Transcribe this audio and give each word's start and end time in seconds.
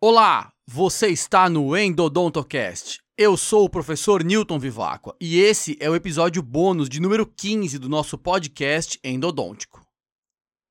Olá, 0.00 0.52
você 0.66 1.08
está 1.08 1.48
no 1.48 1.74
Endodontocast. 1.74 3.00
Eu 3.16 3.36
sou 3.36 3.64
o 3.64 3.70
professor 3.70 4.22
Newton 4.22 4.58
Vivacqua 4.58 5.16
e 5.18 5.38
esse 5.38 5.78
é 5.80 5.88
o 5.88 5.94
episódio 5.94 6.42
bônus 6.42 6.90
de 6.90 7.00
número 7.00 7.24
15 7.24 7.78
do 7.78 7.88
nosso 7.88 8.18
podcast 8.18 8.98
endodôntico. 9.02 9.80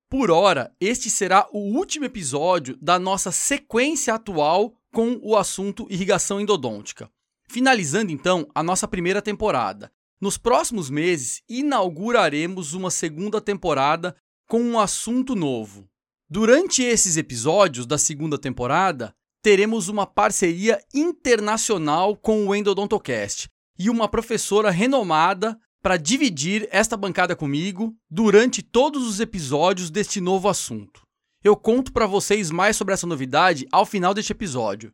Por 0.08 0.30
hora, 0.30 0.72
este 0.80 1.10
será 1.10 1.48
o 1.52 1.58
último 1.76 2.06
episódio 2.06 2.78
da 2.80 3.00
nossa 3.00 3.32
sequência 3.32 4.14
atual 4.14 4.76
com 4.94 5.20
o 5.24 5.36
assunto 5.36 5.88
irrigação 5.90 6.40
endodôntica. 6.40 7.10
Finalizando 7.50 8.12
então 8.12 8.48
a 8.54 8.62
nossa 8.62 8.88
primeira 8.88 9.22
temporada. 9.22 9.92
Nos 10.22 10.38
próximos 10.38 10.92
meses, 10.92 11.42
inauguraremos 11.50 12.74
uma 12.74 12.92
segunda 12.92 13.42
temporada 13.42 14.16
com 14.48 14.62
um 14.62 14.80
assunto 14.80 15.34
novo. 15.34 15.90
Durante 16.36 16.82
esses 16.82 17.16
episódios 17.16 17.86
da 17.86 17.96
segunda 17.96 18.40
temporada, 18.40 19.14
teremos 19.40 19.88
uma 19.88 20.08
parceria 20.08 20.84
internacional 20.92 22.18
com 22.18 22.48
o 22.48 22.56
Endodontocast 22.56 23.48
e 23.78 23.88
uma 23.88 24.10
professora 24.10 24.72
renomada 24.72 25.56
para 25.80 25.96
dividir 25.96 26.68
esta 26.72 26.98
bancada 26.98 27.36
comigo 27.36 27.96
durante 28.10 28.64
todos 28.64 29.08
os 29.08 29.20
episódios 29.20 29.92
deste 29.92 30.20
novo 30.20 30.50
assunto. 30.50 31.04
Eu 31.44 31.56
conto 31.56 31.94
para 31.94 32.08
vocês 32.08 32.50
mais 32.50 32.76
sobre 32.76 32.96
essa 32.96 33.06
novidade 33.06 33.68
ao 33.72 33.86
final 33.86 34.12
deste 34.12 34.32
episódio. 34.32 34.92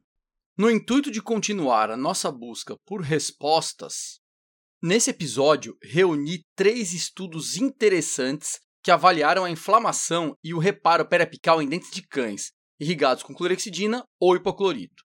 No 0.58 0.70
intuito 0.70 1.10
de 1.10 1.22
continuar 1.22 1.90
a 1.90 1.96
nossa 1.96 2.30
busca 2.30 2.76
por 2.86 3.00
respostas, 3.00 4.20
nesse 4.84 5.10
episódio 5.10 5.78
reuni 5.82 6.44
três 6.54 6.92
estudos 6.92 7.56
interessantes 7.56 8.60
que 8.84 8.92
avaliaram 8.92 9.44
a 9.44 9.52
inflamação 9.52 10.36
e 10.44 10.54
o 10.54 10.60
reparo 10.60 11.08
periapical 11.08 11.62
em 11.62 11.68
dentes 11.68 11.92
de 11.92 12.02
cães 12.02 12.52
irrigados 12.80 13.24
com 13.24 13.36
clorexidina 13.36 14.06
ou 14.20 14.36
hipoclorito. 14.36 15.04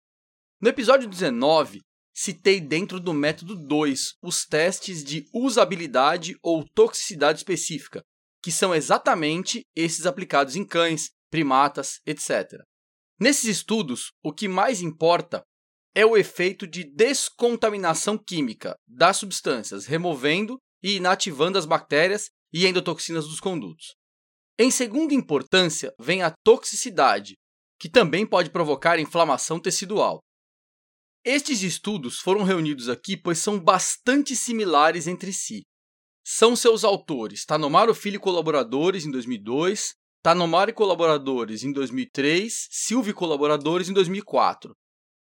No 0.61 0.69
episódio 0.69 1.09
19, 1.09 1.81
citei 2.15 2.61
dentro 2.61 3.01
do 3.01 3.13
método 3.13 3.57
2 3.57 4.15
os 4.23 4.47
testes 4.47 5.03
de 5.03 5.27
usabilidade 5.35 6.37
ou 6.43 6.65
toxicidade 6.75 7.39
específica, 7.39 8.03
que 8.43 8.53
são 8.53 8.75
exatamente 8.75 9.63
esses 9.75 10.07
aplicados 10.07 10.55
em 10.55 10.65
cães, 10.65 11.11
primatas, 11.31 12.01
etc. 12.07 12.63
Nesses 13.19 13.45
estudos, 13.45 14.13
o 14.23 14.33
que 14.33 14.47
mais 14.47 14.81
importa 14.81 15.43
é 15.95 16.07
o 16.07 16.17
efeito 16.17 16.67
de 16.67 16.85
descontaminação 16.85 18.19
química 18.19 18.77
das 18.87 19.17
substâncias, 19.17 19.87
removendo 19.87 20.59
e 20.83 20.97
inativando 20.97 21.59
as 21.59 21.67
bactérias 21.67 22.31
e 22.55 22.69
endotoxinas 22.69 23.27
dos 23.27 23.41
condutos. 23.41 23.97
Em 24.57 24.71
segunda 24.71 25.13
importância 25.13 25.93
vem 25.99 26.23
a 26.23 26.33
toxicidade, 26.45 27.35
que 27.81 27.91
também 27.91 28.25
pode 28.25 28.51
provocar 28.51 29.01
inflamação 29.01 29.59
tecidual. 29.59 30.21
Estes 31.25 31.63
estudos 31.63 32.21
foram 32.21 32.45
reunidos 32.45 32.89
aqui 32.89 33.17
pois 33.17 33.39
são 33.39 33.59
bastante 33.59 34.37
similares 34.37 35.09
entre 35.09 35.33
si. 35.33 35.63
São 36.25 36.55
seus 36.55 36.85
autores 36.85 37.45
Tanomaro 37.45 37.93
Filho 37.93 38.17
e 38.17 38.21
colaboradores 38.21 39.05
em 39.05 39.11
2002, 39.11 39.95
Tanomaro 40.23 40.71
e 40.71 40.75
colaboradores 40.75 41.65
em 41.65 41.73
2003, 41.73 42.69
Silvio 42.71 43.11
e 43.11 43.15
colaboradores 43.15 43.89
em 43.89 43.93
2004. 43.93 44.73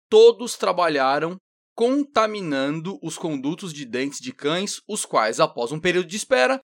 Todos 0.09 0.57
trabalharam 0.57 1.37
contaminando 1.77 2.99
os 3.03 3.17
condutos 3.17 3.73
de 3.73 3.85
dentes 3.85 4.21
de 4.21 4.33
cães, 4.33 4.81
os 4.89 5.05
quais, 5.05 5.39
após 5.39 5.71
um 5.71 5.81
período 5.81 6.09
de 6.09 6.17
espera, 6.17 6.61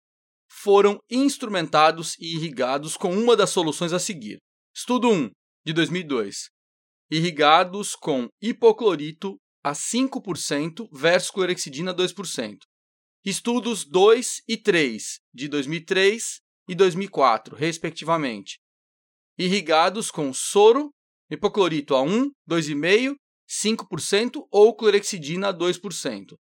foram 0.58 0.98
instrumentados 1.10 2.16
e 2.18 2.34
irrigados 2.34 2.96
com 2.96 3.12
uma 3.14 3.36
das 3.36 3.50
soluções 3.50 3.92
a 3.92 3.98
seguir. 3.98 4.38
Estudo 4.74 5.10
1 5.10 5.30
de 5.66 5.72
2002, 5.74 6.48
irrigados 7.10 7.94
com 7.94 8.28
hipoclorito 8.40 9.36
a 9.62 9.72
5% 9.72 10.88
versus 10.92 11.30
clorexidina 11.30 11.94
2%. 11.94 12.56
Estudos 13.24 13.84
2 13.84 14.42
e 14.48 14.56
3, 14.56 15.18
de 15.34 15.48
2003 15.48 16.40
e 16.68 16.74
2004, 16.74 17.54
respectivamente. 17.54 18.58
Irrigados 19.38 20.10
com 20.10 20.32
soro, 20.32 20.90
hipoclorito 21.30 21.94
a 21.94 22.02
1, 22.02 22.30
2,5%, 22.48 23.14
5% 23.48 24.46
ou 24.50 24.74
clorexidina 24.74 25.48
a 25.48 25.54
2%. 25.54 26.34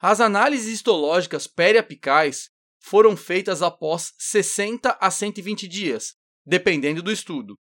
As 0.00 0.20
análises 0.20 0.66
histológicas 0.66 1.46
periapicais 1.46 2.48
foram 2.80 3.16
feitas 3.16 3.62
após 3.62 4.12
60 4.18 4.96
a 5.00 5.10
120 5.10 5.68
dias, 5.68 6.14
dependendo 6.44 7.02
do 7.02 7.12
estudo. 7.12 7.54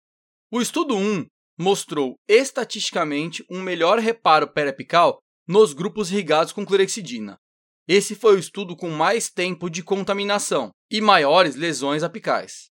O 0.51 0.61
estudo 0.61 0.95
1 0.95 1.25
mostrou 1.57 2.15
estatisticamente 2.27 3.43
um 3.51 3.61
melhor 3.61 3.99
reparo 3.99 4.51
periapical 4.51 5.19
nos 5.47 5.73
grupos 5.73 6.09
irrigados 6.11 6.53
com 6.53 6.65
clorexidina. 6.65 7.37
Esse 7.87 8.15
foi 8.15 8.35
o 8.35 8.39
estudo 8.39 8.75
com 8.75 8.89
mais 8.89 9.29
tempo 9.29 9.69
de 9.69 9.83
contaminação 9.83 10.71
e 10.91 11.01
maiores 11.01 11.55
lesões 11.55 12.03
apicais. 12.03 12.69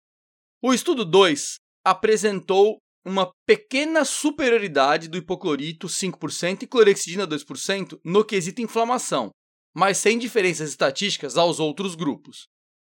O 0.62 0.74
estudo 0.74 1.04
2 1.04 1.58
apresentou 1.84 2.78
uma 3.06 3.32
pequena 3.46 4.04
superioridade 4.04 5.08
do 5.08 5.18
hipoclorito 5.18 5.88
5% 5.88 6.64
e 6.64 6.68
clorexidina 6.68 7.28
2% 7.28 8.00
no 8.04 8.24
quesito 8.24 8.62
inflamação, 8.62 9.32
mas 9.78 10.00
sem 10.00 10.18
diferenças 10.18 10.72
estatísticas 10.72 11.38
aos 11.38 11.60
outros 11.60 11.94
grupos. 11.94 12.48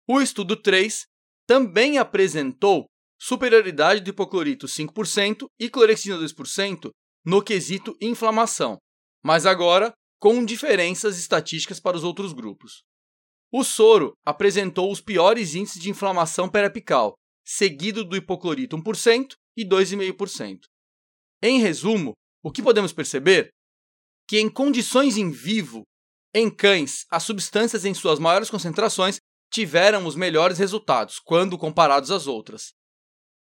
O 0.09 0.21
estudo 0.21 0.55
3 0.55 1.05
também 1.45 1.99
apresentou 1.99 2.87
superioridade 3.21 4.03
do 4.03 4.11
hipoclorito 4.11 4.69
5% 4.69 5.47
e 5.59 5.69
clorexina 5.69 6.17
2% 6.17 6.91
no 7.25 7.43
quesito 7.43 7.97
inflamação, 8.01 8.79
mas 9.21 9.47
agora 9.47 9.93
com 10.21 10.45
diferenças 10.45 11.19
estatísticas 11.19 11.81
para 11.81 11.97
os 11.97 12.05
outros 12.05 12.33
grupos. 12.33 12.85
O 13.53 13.65
soro 13.65 14.13
apresentou 14.25 14.93
os 14.93 15.01
piores 15.01 15.57
índices 15.57 15.83
de 15.83 15.91
inflamação 15.91 16.49
periapical, 16.49 17.15
seguido 17.45 18.05
do 18.05 18.17
hipoclorito 18.17 18.77
1% 18.77 19.35
e 19.57 19.65
2,5%. 19.65 20.61
Em 21.43 21.59
resumo, 21.59 22.13
o 22.45 22.53
que 22.53 22.63
podemos 22.63 22.93
perceber? 22.93 23.49
Que 24.29 24.39
em 24.39 24.49
condições 24.49 25.17
em 25.17 25.33
vivo, 25.33 25.83
em 26.39 26.51
cães, 26.51 27.07
as 27.11 27.23
substâncias 27.23 27.87
em 27.87 27.95
suas 27.95 28.19
maiores 28.19 28.51
concentrações 28.51 29.19
tiveram 29.51 30.07
os 30.07 30.15
melhores 30.15 30.59
resultados 30.59 31.19
quando 31.19 31.57
comparados 31.57 32.11
às 32.11 32.27
outras 32.27 32.75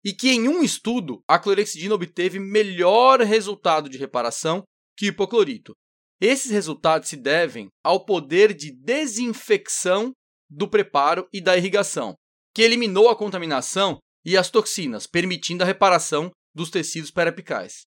e 0.04 0.12
que 0.12 0.30
em 0.30 0.46
um 0.46 0.62
estudo 0.62 1.22
a 1.26 1.38
clorexidina 1.38 1.94
obteve 1.94 2.38
melhor 2.38 3.20
resultado 3.20 3.88
de 3.88 3.96
reparação 3.96 4.62
que 4.94 5.06
o 5.06 5.08
hipoclorito. 5.08 5.72
Esses 6.20 6.50
resultados 6.50 7.08
se 7.08 7.16
devem 7.16 7.68
ao 7.82 8.04
poder 8.04 8.52
de 8.52 8.70
desinfecção 8.70 10.12
do 10.50 10.68
preparo 10.68 11.26
e 11.32 11.40
da 11.40 11.56
irrigação, 11.56 12.14
que 12.54 12.60
eliminou 12.60 13.08
a 13.08 13.16
contaminação 13.16 13.98
e 14.22 14.36
as 14.36 14.50
toxinas, 14.50 15.06
permitindo 15.06 15.62
a 15.62 15.66
reparação 15.66 16.30
dos 16.54 16.68
tecidos 16.68 17.10
periapicais. 17.10 17.86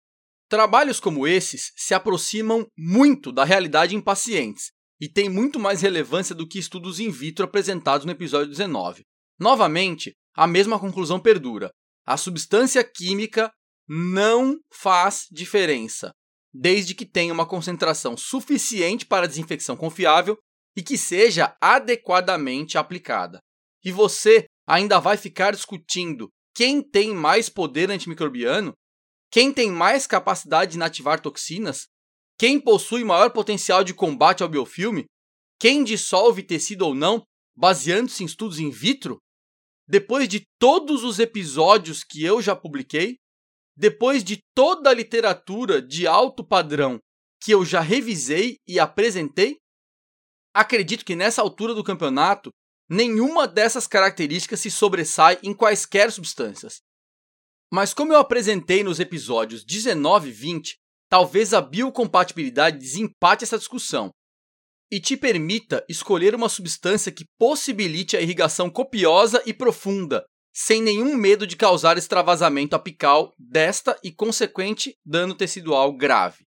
Trabalhos 0.48 1.00
como 1.00 1.26
esses 1.26 1.72
se 1.76 1.96
aproximam 1.96 2.68
muito 2.78 3.32
da 3.32 3.44
realidade 3.44 3.96
em 3.96 4.02
pacientes 4.02 4.70
e 5.02 5.10
têm 5.10 5.28
muito 5.28 5.60
mais 5.60 5.82
relevância 5.82 6.36
do 6.36 6.48
que 6.48 6.60
estudos 6.60 7.00
in 7.00 7.10
vitro 7.10 7.44
apresentados 7.44 8.06
no 8.06 8.12
episódio 8.12 8.50
19. 8.50 9.04
Novamente, 9.40 10.14
a 10.36 10.46
mesma 10.46 10.80
conclusão 10.80 11.20
perdura 11.20 11.72
a 12.06 12.18
substância 12.18 12.84
química 12.84 13.52
não 13.88 14.60
faz 14.72 15.28
diferença, 15.32 16.12
desde 16.54 16.96
que 16.96 17.06
tenha 17.06 17.34
uma 17.34 17.48
concentração 17.48 18.18
suficiente 18.18 19.06
para 19.06 19.28
desinfecção 19.28 19.76
confiável 19.76 20.38
e 20.76 20.82
que 20.82 20.98
seja 20.98 21.56
adequadamente 21.62 22.78
aplicada. 22.78 23.40
E 23.84 23.92
você 23.92 24.46
ainda 24.68 25.00
vai 25.00 25.18
ficar 25.18 25.52
discutindo 25.52 26.30
quem 26.54 26.82
tem 26.82 27.14
mais 27.14 27.50
poder 27.50 27.90
antimicrobiano? 27.90 28.74
Quem 29.32 29.54
tem 29.54 29.72
mais 29.72 30.06
capacidade 30.06 30.72
de 30.72 30.78
inativar 30.78 31.22
toxinas? 31.22 31.88
Quem 32.42 32.60
possui 32.60 33.04
maior 33.04 33.30
potencial 33.30 33.84
de 33.84 33.94
combate 33.94 34.42
ao 34.42 34.50
biofilme? 34.50 35.06
Quem 35.60 35.84
dissolve 35.84 36.42
tecido 36.42 36.88
ou 36.88 36.96
não, 36.96 37.22
baseando-se 37.56 38.24
em 38.24 38.26
estudos 38.26 38.58
in 38.58 38.72
vitro? 38.72 39.20
depois 39.92 40.26
de 40.26 40.48
todos 40.58 41.04
os 41.04 41.20
episódios 41.20 42.02
que 42.02 42.24
eu 42.24 42.42
já 42.42 42.56
publiquei, 42.56 43.18
depois 43.76 44.24
de 44.24 44.40
toda 44.56 44.90
a 44.90 44.94
literatura 44.94 45.82
de 45.82 46.08
alto 46.08 46.48
padrão 46.48 46.98
que 47.44 47.52
eu 47.52 47.66
já 47.66 47.82
revisei 47.82 48.56
e 48.66 48.80
apresentei, 48.80 49.58
acredito 50.56 51.04
que 51.04 51.14
nessa 51.14 51.42
altura 51.42 51.74
do 51.74 51.84
campeonato, 51.84 52.52
nenhuma 52.90 53.46
dessas 53.46 53.86
características 53.86 54.62
se 54.62 54.72
sobressai 54.72 55.38
em 55.44 55.54
quaisquer 55.54 56.10
substâncias. 56.10 56.80
Mas 57.70 57.94
como 57.94 58.14
eu 58.14 58.20
apresentei 58.20 58.86
nos 58.86 58.98
episódios 58.98 59.66
19 59.66 60.30
e 60.30 60.32
20, 60.32 60.78
talvez 61.12 61.54
a 61.54 61.60
biocompatibilidade 61.60 62.78
desempate 62.78 63.44
essa 63.44 63.58
discussão 63.58 64.10
e 64.90 64.98
te 64.98 65.18
permita 65.18 65.84
escolher 65.90 66.34
uma 66.34 66.48
substância 66.48 67.12
que 67.12 67.26
possibilite 67.38 68.16
a 68.16 68.22
irrigação 68.22 68.70
copiosa 68.70 69.44
e 69.46 69.54
profunda 69.54 70.24
sem 70.54 70.82
nenhum 70.82 71.16
medo 71.16 71.46
de 71.46 71.58
causar 71.58 71.98
extravasamento 71.98 72.76
apical 72.78 73.34
desta 73.38 73.98
e 74.02 74.12
consequente 74.12 74.96
dano 75.06 75.36
tecidual 75.36 75.94
grave. 75.94 76.46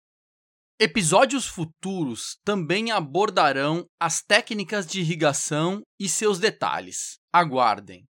Episódios 0.81 1.47
futuros 1.47 2.39
também 2.45 2.91
abordarão 2.91 3.85
as 4.01 4.23
técnicas 4.23 4.87
de 4.87 5.01
irrigação 5.01 5.83
e 6.01 6.09
seus 6.09 6.39
detalhes. 6.39 7.19
Aguardem. 7.33 8.05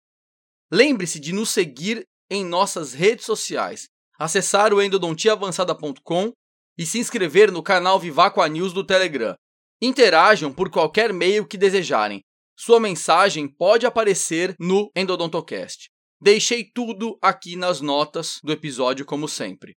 Lembre-se 0.73 1.21
de 1.21 1.33
nos 1.33 1.51
seguir 1.51 2.05
em 2.29 2.45
nossas 2.45 2.93
redes 2.93 3.25
sociais, 3.25 3.87
acessar 4.19 4.73
o 4.73 4.83
endodontiaavançada.com 4.83 6.33
e 6.79 6.85
se 6.85 6.99
inscrever 6.99 7.51
no 7.51 7.63
canal 7.63 7.99
Vivacqua 7.99 8.49
News 8.49 8.73
do 8.73 8.85
Telegram. 8.85 9.35
Interajam 9.81 10.53
por 10.53 10.71
qualquer 10.71 11.13
meio 11.13 11.47
que 11.47 11.59
desejarem. 11.59 12.23
Sua 12.59 12.81
mensagem 12.81 13.47
pode 13.47 13.87
aparecer 13.87 14.55
no 14.59 14.91
Endodontocast. 14.97 15.91
Deixei 16.21 16.65
tudo 16.65 17.19
aqui 17.21 17.57
nas 17.57 17.81
notas 17.81 18.41
do 18.43 18.51
episódio, 18.51 19.05
como 19.05 19.29
sempre. 19.29 19.75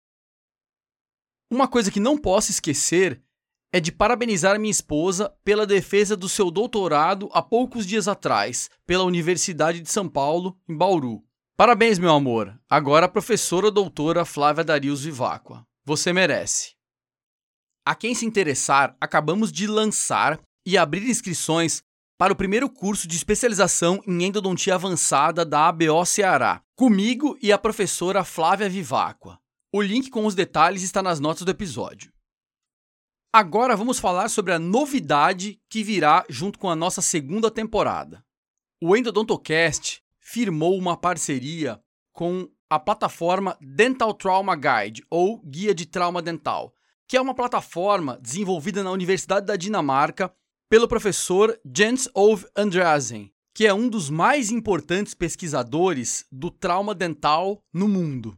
Uma 1.50 1.68
coisa 1.68 1.92
que 1.92 2.00
não 2.00 2.18
posso 2.18 2.51
esquecer 2.51 3.24
é 3.72 3.80
de 3.80 3.92
parabenizar 3.92 4.60
minha 4.60 4.72
esposa 4.72 5.36
pela 5.44 5.66
defesa 5.66 6.16
do 6.16 6.30
seu 6.30 6.51
doutorado 6.51 7.30
há 7.31 7.42
poucos 7.42 7.86
dias 7.86 8.07
atrás, 8.07 8.69
pela 8.86 9.04
Universidade 9.04 9.81
de 9.81 9.92
São 9.92 10.07
Paulo, 10.07 10.60
em 10.69 10.78
Bauru. 10.78 11.26
Parabéns, 11.57 11.98
meu 11.98 12.12
amor. 12.12 12.56
Agora 12.69 13.07
a 13.07 13.09
professora 13.09 13.71
doutora 13.71 14.24
Flávia 14.24 14.63
Darius 14.63 15.04
Vivacqua. 15.04 15.65
Você 15.83 16.13
merece. 16.13 16.75
A 17.83 17.95
quem 17.95 18.13
se 18.13 18.27
interessar, 18.27 18.95
acabamos 19.01 19.51
de 19.51 19.65
lançar 19.65 20.39
e 20.63 20.77
abrir 20.77 21.09
inscrições 21.09 21.81
para 22.15 22.31
o 22.31 22.36
primeiro 22.36 22.69
curso 22.69 23.07
de 23.07 23.15
especialização 23.15 24.00
em 24.06 24.25
endodontia 24.25 24.75
avançada 24.75 25.44
da 25.44 25.68
ABO 25.68 26.06
Ceará, 26.06 26.62
comigo 26.75 27.36
e 27.42 27.51
a 27.51 27.57
professora 27.57 28.24
Flávia 28.24 28.69
Vivacqua. 28.69 29.39
O 29.74 29.81
link 29.81 30.12
com 30.12 30.27
os 30.27 30.36
detalhes 30.36 30.83
está 30.83 31.01
nas 31.01 31.19
notas 31.19 31.42
do 31.42 31.50
episódio. 31.50 32.13
Agora 33.33 33.75
vamos 33.75 33.98
falar 33.98 34.30
sobre 34.30 34.53
a 34.53 34.60
novidade 34.60 35.60
que 35.71 35.83
virá 35.83 36.24
junto 36.30 36.60
com 36.60 36.69
a 36.69 36.75
nossa 36.75 37.01
segunda 37.01 37.50
temporada. 37.50 38.24
O 38.80 38.95
Endodontocast 38.95 40.03
firmou 40.29 40.77
uma 40.77 40.97
parceria 40.97 41.81
com 42.12 42.50
a 42.69 42.77
plataforma 42.77 43.57
Dental 43.62 44.13
Trauma 44.13 44.57
Guide, 44.57 45.01
ou 45.09 45.39
Guia 45.39 45.74
de 45.74 45.85
Trauma 45.85 46.21
Dental, 46.21 46.74
que 47.07 47.15
é 47.15 47.21
uma 47.21 47.33
plataforma 47.33 48.19
desenvolvida 48.21 48.83
na 48.83 48.91
Universidade 48.91 49.45
da 49.45 49.56
Dinamarca 49.56 50.29
pelo 50.69 50.85
professor 50.85 51.57
Jens 51.74 52.09
Ove 52.13 52.45
Andreasen, 52.57 53.31
que 53.56 53.65
é 53.65 53.74
um 53.74 53.88
dos 53.88 54.09
mais 54.09 54.51
importantes 54.51 55.13
pesquisadores 55.13 56.25
do 56.29 56.51
trauma 56.51 56.94
dental 56.94 57.63
no 57.74 57.88
mundo. 57.88 58.38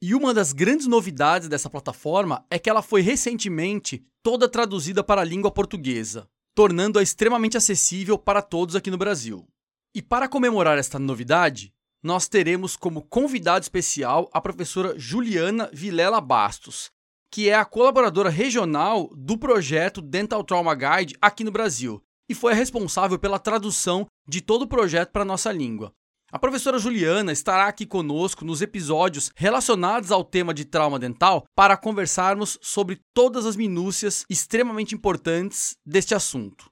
E 0.00 0.14
uma 0.14 0.32
das 0.32 0.52
grandes 0.52 0.86
novidades 0.86 1.48
dessa 1.48 1.68
plataforma 1.68 2.46
é 2.48 2.60
que 2.60 2.70
ela 2.70 2.80
foi 2.80 3.00
recentemente 3.00 4.06
toda 4.22 4.48
traduzida 4.48 5.02
para 5.02 5.22
a 5.22 5.24
língua 5.24 5.50
portuguesa, 5.50 6.28
tornando-a 6.54 7.02
extremamente 7.02 7.56
acessível 7.56 8.16
para 8.16 8.40
todos 8.40 8.76
aqui 8.76 8.88
no 8.88 8.96
Brasil. 8.96 9.44
E 9.94 10.02
para 10.02 10.28
comemorar 10.28 10.78
esta 10.78 10.98
novidade, 10.98 11.72
nós 12.02 12.28
teremos 12.28 12.76
como 12.76 13.02
convidado 13.02 13.62
especial 13.62 14.28
a 14.32 14.40
professora 14.40 14.98
Juliana 14.98 15.68
Vilela 15.72 16.20
Bastos, 16.20 16.90
que 17.30 17.48
é 17.48 17.54
a 17.54 17.64
colaboradora 17.64 18.30
regional 18.30 19.08
do 19.14 19.36
projeto 19.36 20.00
Dental 20.00 20.44
Trauma 20.44 20.74
Guide 20.74 21.16
aqui 21.20 21.44
no 21.44 21.50
Brasil 21.50 22.02
e 22.28 22.34
foi 22.34 22.52
a 22.52 22.54
responsável 22.54 23.18
pela 23.18 23.38
tradução 23.38 24.06
de 24.28 24.40
todo 24.40 24.62
o 24.62 24.68
projeto 24.68 25.10
para 25.10 25.22
a 25.22 25.26
nossa 25.26 25.50
língua. 25.50 25.92
A 26.30 26.38
professora 26.38 26.78
Juliana 26.78 27.32
estará 27.32 27.66
aqui 27.66 27.86
conosco 27.86 28.44
nos 28.44 28.60
episódios 28.60 29.30
relacionados 29.34 30.12
ao 30.12 30.22
tema 30.22 30.52
de 30.52 30.66
trauma 30.66 30.98
dental 30.98 31.46
para 31.56 31.74
conversarmos 31.74 32.58
sobre 32.60 33.00
todas 33.14 33.46
as 33.46 33.56
minúcias 33.56 34.26
extremamente 34.28 34.94
importantes 34.94 35.74
deste 35.86 36.14
assunto. 36.14 36.70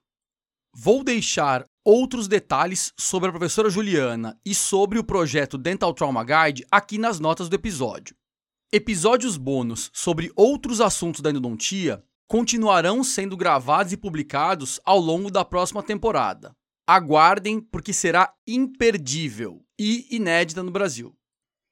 Vou 0.74 1.02
deixar 1.02 1.64
outros 1.86 2.26
detalhes 2.26 2.92
sobre 2.98 3.28
a 3.28 3.32
professora 3.32 3.70
Juliana 3.70 4.36
e 4.44 4.52
sobre 4.56 4.98
o 4.98 5.04
projeto 5.04 5.56
Dental 5.56 5.94
Trauma 5.94 6.24
Guide 6.24 6.66
aqui 6.68 6.98
nas 6.98 7.20
notas 7.20 7.48
do 7.48 7.54
episódio. 7.54 8.16
Episódios 8.72 9.36
bônus 9.36 9.88
sobre 9.94 10.32
outros 10.34 10.80
assuntos 10.80 11.20
da 11.20 11.30
endodontia 11.30 12.02
continuarão 12.28 13.04
sendo 13.04 13.36
gravados 13.36 13.92
e 13.92 13.96
publicados 13.96 14.80
ao 14.84 14.98
longo 14.98 15.30
da 15.30 15.44
próxima 15.44 15.80
temporada. 15.80 16.50
Aguardem, 16.88 17.60
porque 17.60 17.92
será 17.92 18.34
imperdível 18.44 19.64
e 19.78 20.08
inédita 20.10 20.64
no 20.64 20.72
Brasil. 20.72 21.14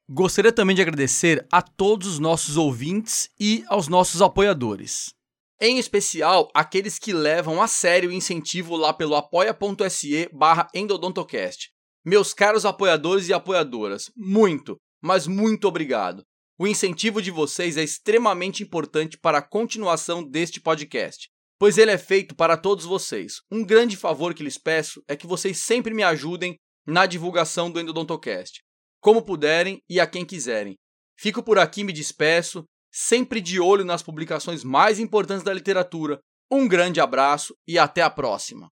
Gostaria 0.09 0.53
também 0.53 0.77
de 0.77 0.81
agradecer 0.81 1.45
a 1.51 1.61
todos 1.61 2.07
os 2.07 2.19
nossos 2.19 2.55
ouvintes 2.55 3.29
e 3.37 3.65
aos 3.67 3.89
nossos 3.89 4.21
apoiadores. 4.21 5.13
Em 5.59 5.77
especial, 5.77 6.49
aqueles 6.53 6.99
que 6.99 7.13
levam 7.13 7.61
a 7.61 7.67
sério 7.67 8.09
o 8.09 8.13
incentivo 8.13 8.75
lá 8.75 8.93
pelo 8.93 9.15
apoia.se 9.15 10.29
barra 10.33 10.67
endodontocast. 10.73 11.69
Meus 12.03 12.33
caros 12.33 12.65
apoiadores 12.65 13.29
e 13.29 13.33
apoiadoras, 13.33 14.11
muito, 14.15 14.77
mas 15.01 15.27
muito 15.27 15.67
obrigado. 15.67 16.23
O 16.57 16.67
incentivo 16.67 17.21
de 17.21 17.31
vocês 17.31 17.77
é 17.77 17.83
extremamente 17.83 18.63
importante 18.63 19.17
para 19.17 19.39
a 19.39 19.41
continuação 19.41 20.23
deste 20.23 20.61
podcast 20.61 21.29
pois 21.57 21.77
ele 21.77 21.91
é 21.91 21.97
feito 21.97 22.35
para 22.35 22.57
todos 22.57 22.85
vocês. 22.85 23.41
Um 23.51 23.63
grande 23.63 23.95
favor 23.95 24.33
que 24.33 24.43
lhes 24.43 24.57
peço 24.57 25.03
é 25.07 25.15
que 25.15 25.27
vocês 25.27 25.59
sempre 25.59 25.93
me 25.93 26.03
ajudem 26.03 26.55
na 26.85 27.05
divulgação 27.05 27.71
do 27.71 27.79
Endodontocast, 27.79 28.61
como 28.99 29.23
puderem 29.23 29.81
e 29.89 29.99
a 29.99 30.05
quem 30.05 30.25
quiserem. 30.25 30.75
Fico 31.17 31.41
por 31.41 31.57
aqui, 31.57 31.83
me 31.83 31.93
despeço, 31.93 32.65
sempre 32.97 33.41
de 33.41 33.59
olho 33.59 33.83
nas 33.83 34.01
publicações 34.01 34.63
mais 34.63 34.99
importantes 34.99 35.43
da 35.43 35.53
literatura. 35.53 36.21
Um 36.49 36.65
grande 36.65 37.01
abraço 37.01 37.53
e 37.67 37.77
até 37.77 38.01
a 38.01 38.09
próxima! 38.09 38.71